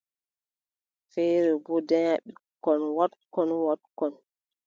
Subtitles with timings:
[1.11, 4.13] Feere boo danya ɓikkon wooɗkon, wooɗkon.